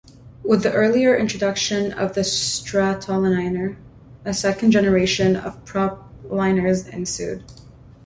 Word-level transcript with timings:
With 0.41 0.63
the 0.63 0.73
earlier 0.73 1.15
introduction 1.15 1.91
of 1.93 2.15
the 2.15 2.21
Stratoliner, 2.21 3.77
a 4.25 4.33
second 4.33 4.71
generation 4.71 5.35
of 5.35 5.63
propliners 5.63 6.87
ensued. 6.89 7.43